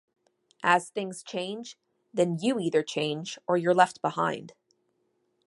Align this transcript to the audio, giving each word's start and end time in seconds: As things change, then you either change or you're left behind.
As 0.63 0.89
things 0.89 1.21
change, 1.21 1.77
then 2.11 2.39
you 2.39 2.57
either 2.59 2.81
change 2.81 3.37
or 3.45 3.55
you're 3.55 3.75
left 3.75 4.01
behind. 4.01 4.53